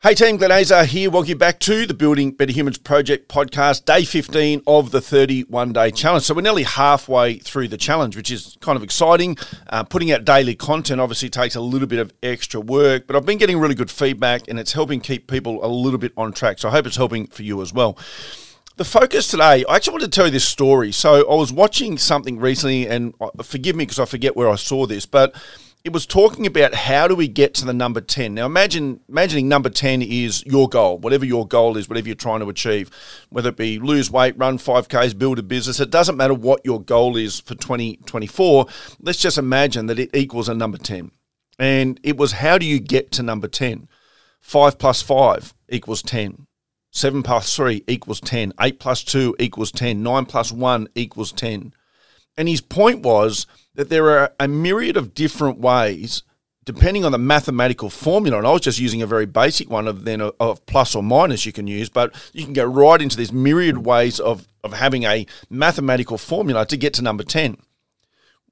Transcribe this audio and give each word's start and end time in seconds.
Hey 0.00 0.14
team, 0.14 0.36
Glenn 0.36 0.52
Azar 0.52 0.84
here. 0.84 1.10
Welcome 1.10 1.38
back 1.38 1.58
to 1.58 1.84
the 1.84 1.92
Building 1.92 2.30
Better 2.30 2.52
Humans 2.52 2.78
Project 2.78 3.28
podcast, 3.28 3.84
day 3.84 4.04
15 4.04 4.62
of 4.64 4.92
the 4.92 5.00
31 5.00 5.72
day 5.72 5.90
challenge. 5.90 6.22
So 6.22 6.34
we're 6.34 6.42
nearly 6.42 6.62
halfway 6.62 7.38
through 7.38 7.66
the 7.66 7.76
challenge, 7.76 8.16
which 8.16 8.30
is 8.30 8.56
kind 8.60 8.76
of 8.76 8.84
exciting. 8.84 9.36
Uh, 9.68 9.82
putting 9.82 10.12
out 10.12 10.24
daily 10.24 10.54
content 10.54 11.00
obviously 11.00 11.28
takes 11.28 11.56
a 11.56 11.60
little 11.60 11.88
bit 11.88 11.98
of 11.98 12.12
extra 12.22 12.60
work, 12.60 13.08
but 13.08 13.16
I've 13.16 13.26
been 13.26 13.38
getting 13.38 13.58
really 13.58 13.74
good 13.74 13.90
feedback 13.90 14.46
and 14.46 14.60
it's 14.60 14.72
helping 14.72 15.00
keep 15.00 15.26
people 15.26 15.64
a 15.64 15.66
little 15.66 15.98
bit 15.98 16.12
on 16.16 16.30
track. 16.30 16.60
So 16.60 16.68
I 16.68 16.70
hope 16.70 16.86
it's 16.86 16.94
helping 16.94 17.26
for 17.26 17.42
you 17.42 17.60
as 17.60 17.72
well. 17.72 17.98
The 18.76 18.84
focus 18.84 19.26
today, 19.26 19.64
I 19.68 19.74
actually 19.74 19.94
want 19.94 20.04
to 20.04 20.10
tell 20.10 20.26
you 20.26 20.30
this 20.30 20.46
story. 20.46 20.92
So 20.92 21.28
I 21.28 21.34
was 21.34 21.52
watching 21.52 21.98
something 21.98 22.38
recently, 22.38 22.86
and 22.86 23.14
uh, 23.20 23.30
forgive 23.42 23.74
me 23.74 23.82
because 23.82 23.98
I 23.98 24.04
forget 24.04 24.36
where 24.36 24.48
I 24.48 24.54
saw 24.54 24.86
this, 24.86 25.06
but 25.06 25.34
it 25.88 25.94
was 25.94 26.04
talking 26.04 26.46
about 26.46 26.74
how 26.74 27.08
do 27.08 27.14
we 27.14 27.26
get 27.26 27.54
to 27.54 27.64
the 27.64 27.72
number 27.72 28.02
10 28.02 28.34
now 28.34 28.44
imagine 28.44 29.00
imagining 29.08 29.48
number 29.48 29.70
10 29.70 30.02
is 30.02 30.44
your 30.44 30.68
goal 30.68 30.98
whatever 30.98 31.24
your 31.24 31.48
goal 31.48 31.78
is 31.78 31.88
whatever 31.88 32.06
you're 32.06 32.14
trying 32.14 32.40
to 32.40 32.48
achieve 32.50 32.90
whether 33.30 33.48
it 33.48 33.56
be 33.56 33.78
lose 33.78 34.10
weight 34.10 34.36
run 34.36 34.58
5ks 34.58 35.16
build 35.16 35.38
a 35.38 35.42
business 35.42 35.80
it 35.80 35.88
doesn't 35.88 36.18
matter 36.18 36.34
what 36.34 36.60
your 36.62 36.78
goal 36.78 37.16
is 37.16 37.40
for 37.40 37.54
2024 37.54 38.66
let's 39.00 39.18
just 39.18 39.38
imagine 39.38 39.86
that 39.86 39.98
it 39.98 40.10
equals 40.12 40.46
a 40.46 40.54
number 40.54 40.76
10 40.76 41.10
and 41.58 41.98
it 42.02 42.18
was 42.18 42.32
how 42.32 42.58
do 42.58 42.66
you 42.66 42.78
get 42.78 43.10
to 43.10 43.22
number 43.22 43.48
10 43.48 43.88
5 44.42 44.78
plus 44.78 45.00
5 45.00 45.54
equals 45.70 46.02
10 46.02 46.46
7 46.92 47.22
plus 47.22 47.56
3 47.56 47.82
equals 47.88 48.20
10 48.20 48.52
8 48.60 48.78
plus 48.78 49.02
2 49.04 49.36
equals 49.38 49.72
10 49.72 50.02
9 50.02 50.26
plus 50.26 50.52
1 50.52 50.88
equals 50.94 51.32
10 51.32 51.72
and 52.38 52.48
his 52.48 52.60
point 52.60 53.02
was 53.02 53.48
that 53.74 53.90
there 53.90 54.10
are 54.10 54.32
a 54.38 54.46
myriad 54.46 54.96
of 54.96 55.12
different 55.12 55.58
ways, 55.58 56.22
depending 56.64 57.04
on 57.04 57.10
the 57.10 57.18
mathematical 57.18 57.90
formula. 57.90 58.38
And 58.38 58.46
I 58.46 58.52
was 58.52 58.60
just 58.60 58.78
using 58.78 59.02
a 59.02 59.08
very 59.08 59.26
basic 59.26 59.68
one 59.68 59.88
of 59.88 60.04
then 60.04 60.20
of 60.20 60.64
plus 60.64 60.94
or 60.94 61.02
minus 61.02 61.44
you 61.44 61.52
can 61.52 61.66
use, 61.66 61.88
but 61.88 62.14
you 62.32 62.44
can 62.44 62.52
go 62.52 62.64
right 62.64 63.02
into 63.02 63.16
these 63.16 63.32
myriad 63.32 63.78
ways 63.78 64.20
of, 64.20 64.46
of 64.62 64.72
having 64.72 65.02
a 65.02 65.26
mathematical 65.50 66.16
formula 66.16 66.64
to 66.66 66.76
get 66.76 66.94
to 66.94 67.02
number 67.02 67.24
10. 67.24 67.56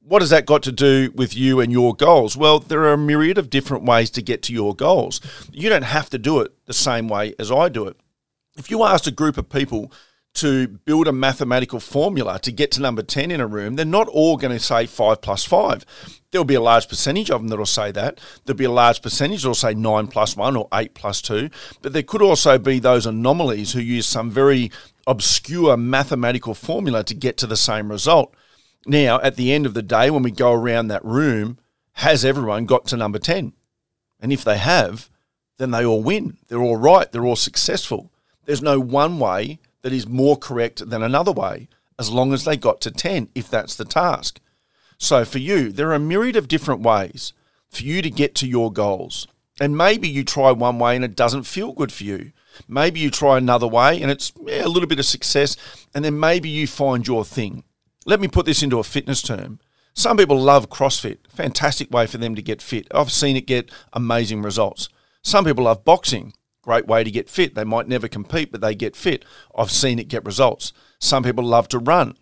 What 0.00 0.22
has 0.22 0.30
that 0.30 0.46
got 0.46 0.62
to 0.62 0.72
do 0.72 1.12
with 1.14 1.36
you 1.36 1.60
and 1.60 1.70
your 1.70 1.94
goals? 1.94 2.38
Well, 2.38 2.60
there 2.60 2.84
are 2.84 2.94
a 2.94 2.98
myriad 2.98 3.36
of 3.36 3.50
different 3.50 3.84
ways 3.84 4.10
to 4.12 4.22
get 4.22 4.42
to 4.44 4.52
your 4.54 4.74
goals. 4.74 5.20
You 5.52 5.68
don't 5.68 5.82
have 5.82 6.08
to 6.10 6.18
do 6.18 6.40
it 6.40 6.52
the 6.64 6.72
same 6.72 7.06
way 7.08 7.34
as 7.38 7.52
I 7.52 7.68
do 7.68 7.86
it. 7.86 7.98
If 8.56 8.70
you 8.70 8.82
asked 8.82 9.06
a 9.06 9.10
group 9.10 9.36
of 9.36 9.50
people 9.50 9.92
to 10.34 10.66
build 10.66 11.06
a 11.06 11.12
mathematical 11.12 11.78
formula 11.78 12.38
to 12.40 12.50
get 12.50 12.72
to 12.72 12.80
number 12.80 13.02
10 13.02 13.30
in 13.30 13.40
a 13.40 13.46
room, 13.46 13.76
they're 13.76 13.84
not 13.84 14.08
all 14.08 14.36
going 14.36 14.52
to 14.52 14.58
say 14.58 14.86
5 14.86 15.20
plus 15.20 15.44
5. 15.44 15.84
There'll 16.30 16.44
be 16.44 16.54
a 16.54 16.60
large 16.60 16.88
percentage 16.88 17.30
of 17.30 17.40
them 17.40 17.48
that'll 17.48 17.66
say 17.66 17.92
that. 17.92 18.18
There'll 18.44 18.58
be 18.58 18.64
a 18.64 18.70
large 18.70 19.00
percentage 19.00 19.42
that'll 19.42 19.54
say 19.54 19.74
9 19.74 20.08
plus 20.08 20.36
1 20.36 20.56
or 20.56 20.68
8 20.74 20.94
plus 20.94 21.22
2. 21.22 21.48
But 21.82 21.92
there 21.92 22.02
could 22.02 22.22
also 22.22 22.58
be 22.58 22.80
those 22.80 23.06
anomalies 23.06 23.72
who 23.72 23.80
use 23.80 24.06
some 24.06 24.30
very 24.30 24.72
obscure 25.06 25.76
mathematical 25.76 26.54
formula 26.54 27.04
to 27.04 27.14
get 27.14 27.36
to 27.38 27.46
the 27.46 27.56
same 27.56 27.90
result. 27.90 28.34
Now, 28.86 29.20
at 29.20 29.36
the 29.36 29.52
end 29.52 29.66
of 29.66 29.74
the 29.74 29.82
day, 29.82 30.10
when 30.10 30.24
we 30.24 30.32
go 30.32 30.52
around 30.52 30.88
that 30.88 31.04
room, 31.04 31.58
has 31.98 32.24
everyone 32.24 32.66
got 32.66 32.86
to 32.88 32.96
number 32.96 33.20
10? 33.20 33.52
And 34.20 34.32
if 34.32 34.42
they 34.42 34.58
have, 34.58 35.08
then 35.58 35.70
they 35.70 35.84
all 35.84 36.02
win. 36.02 36.38
They're 36.48 36.60
all 36.60 36.76
right. 36.76 37.10
They're 37.10 37.24
all 37.24 37.36
successful. 37.36 38.10
There's 38.44 38.62
no 38.62 38.80
one 38.80 39.18
way 39.20 39.60
that 39.84 39.92
is 39.92 40.08
more 40.08 40.38
correct 40.38 40.88
than 40.88 41.02
another 41.02 41.30
way, 41.30 41.68
as 41.98 42.10
long 42.10 42.32
as 42.32 42.44
they 42.44 42.56
got 42.56 42.80
to 42.80 42.90
10, 42.90 43.28
if 43.34 43.50
that's 43.50 43.76
the 43.76 43.84
task. 43.84 44.40
So 44.96 45.26
for 45.26 45.36
you, 45.36 45.70
there 45.70 45.90
are 45.90 45.94
a 45.94 45.98
myriad 46.00 46.36
of 46.36 46.48
different 46.48 46.80
ways 46.80 47.34
for 47.68 47.82
you 47.82 48.00
to 48.00 48.08
get 48.08 48.34
to 48.36 48.48
your 48.48 48.72
goals. 48.72 49.28
And 49.60 49.76
maybe 49.76 50.08
you 50.08 50.24
try 50.24 50.52
one 50.52 50.78
way 50.78 50.96
and 50.96 51.04
it 51.04 51.14
doesn't 51.14 51.42
feel 51.42 51.72
good 51.72 51.92
for 51.92 52.04
you. 52.04 52.32
Maybe 52.66 52.98
you 52.98 53.10
try 53.10 53.36
another 53.36 53.68
way 53.68 54.00
and 54.00 54.10
it's 54.10 54.32
yeah, 54.46 54.64
a 54.64 54.68
little 54.68 54.88
bit 54.88 54.98
of 54.98 55.04
success, 55.04 55.54
and 55.94 56.02
then 56.02 56.18
maybe 56.18 56.48
you 56.48 56.66
find 56.66 57.06
your 57.06 57.22
thing. 57.22 57.62
Let 58.06 58.20
me 58.20 58.28
put 58.28 58.46
this 58.46 58.62
into 58.62 58.78
a 58.78 58.84
fitness 58.84 59.20
term. 59.20 59.60
Some 59.92 60.16
people 60.16 60.40
love 60.40 60.70
CrossFit, 60.70 61.18
fantastic 61.28 61.90
way 61.90 62.06
for 62.06 62.16
them 62.16 62.34
to 62.36 62.42
get 62.42 62.62
fit. 62.62 62.88
I've 62.90 63.12
seen 63.12 63.36
it 63.36 63.46
get 63.46 63.70
amazing 63.92 64.40
results. 64.40 64.88
Some 65.20 65.44
people 65.44 65.64
love 65.64 65.84
boxing, 65.84 66.32
Great 66.64 66.86
way 66.86 67.04
to 67.04 67.10
get 67.10 67.28
fit. 67.28 67.54
They 67.54 67.62
might 67.62 67.88
never 67.88 68.08
compete, 68.08 68.50
but 68.50 68.62
they 68.62 68.74
get 68.74 68.96
fit. 68.96 69.22
I've 69.54 69.70
seen 69.70 69.98
it 69.98 70.08
get 70.08 70.24
results. 70.24 70.72
Some 70.98 71.22
people 71.22 71.44
love 71.44 71.68
to 71.68 71.78
run. 71.78 72.16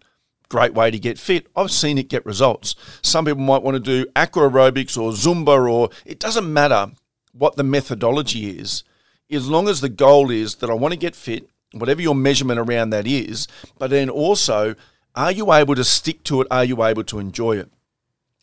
Great 0.48 0.74
way 0.74 0.90
to 0.90 0.98
get 0.98 1.16
fit. 1.16 1.46
I've 1.54 1.70
seen 1.70 1.96
it 1.96 2.08
get 2.08 2.26
results. 2.26 2.74
Some 3.02 3.24
people 3.24 3.42
might 3.42 3.62
want 3.62 3.76
to 3.76 3.80
do 3.80 4.10
aqua 4.16 4.50
aerobics 4.50 4.98
or 4.98 5.12
Zumba, 5.12 5.70
or 5.70 5.90
it 6.04 6.18
doesn't 6.18 6.52
matter 6.52 6.90
what 7.32 7.54
the 7.54 7.62
methodology 7.62 8.58
is, 8.58 8.82
as 9.30 9.48
long 9.48 9.68
as 9.68 9.80
the 9.80 9.88
goal 9.88 10.28
is 10.28 10.56
that 10.56 10.68
I 10.68 10.74
want 10.74 10.92
to 10.92 10.98
get 10.98 11.14
fit, 11.14 11.48
whatever 11.72 12.02
your 12.02 12.16
measurement 12.16 12.58
around 12.58 12.90
that 12.90 13.06
is, 13.06 13.46
but 13.78 13.90
then 13.90 14.10
also, 14.10 14.74
are 15.14 15.30
you 15.30 15.52
able 15.52 15.76
to 15.76 15.84
stick 15.84 16.24
to 16.24 16.40
it? 16.40 16.48
Are 16.50 16.64
you 16.64 16.82
able 16.82 17.04
to 17.04 17.20
enjoy 17.20 17.58
it? 17.58 17.70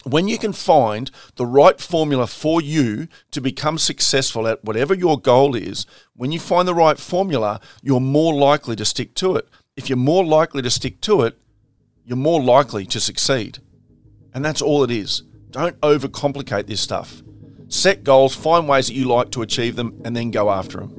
When 0.04 0.28
you 0.28 0.38
can 0.38 0.54
find 0.54 1.12
the 1.36 1.46
right 1.46 1.80
formula 1.80 2.26
for 2.28 2.62
you 2.62 3.08
to 3.32 3.42
become 3.42 3.78
successful 3.78 4.48
at 4.48 4.64
whatever 4.64 4.94
your 4.94 5.20
goal 5.20 5.56
is, 5.56 5.86
when 6.16 6.32
you 6.32 6.40
find 6.40 6.68
the 6.68 6.74
right 6.74 6.98
formula, 6.98 7.60
you're 7.82 8.00
more 8.00 8.34
likely 8.34 8.76
to 8.78 8.86
stick 8.86 9.14
to 9.16 9.36
it. 9.36 9.48
If 9.76 9.90
you're 9.90 9.98
more 9.98 10.26
likely 10.26 10.62
to 10.62 10.70
stick 10.70 11.02
to 11.02 11.22
it, 11.24 11.38
you're 12.06 12.18
more 12.18 12.42
likely 12.42 12.86
to 12.86 13.00
succeed. 13.00 13.60
And 14.34 14.44
that's 14.44 14.62
all 14.62 14.84
it 14.84 14.92
is. 14.92 15.24
Don't 15.52 15.80
overcomplicate 15.82 16.68
this 16.68 16.81
stuff. 16.81 17.22
Set 17.68 18.04
goals, 18.04 18.36
find 18.36 18.68
ways 18.68 18.88
that 18.88 18.94
you 18.94 19.06
like 19.06 19.31
to 19.31 19.42
achieve 19.42 19.76
them, 19.76 20.02
and 20.04 20.16
then 20.16 20.31
go 20.31 20.50
after 20.50 20.80
them. 20.80 20.99